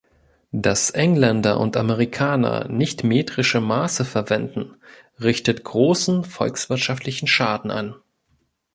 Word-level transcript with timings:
Dass 0.55 0.89
Engländer 0.89 1.59
und 1.59 1.77
Amerikaner 1.77 2.67
nicht-metrische 2.69 3.61
Maße 3.61 4.03
verwenden, 4.03 4.73
richtet 5.19 5.63
großen 5.63 6.23
volkswirtschaftlichen 6.23 7.27
Schaden 7.27 7.69
an. 7.69 7.93